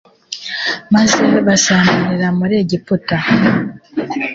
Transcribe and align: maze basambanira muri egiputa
maze 0.93 1.23
basambanira 1.45 2.27
muri 2.39 2.53
egiputa 2.63 3.17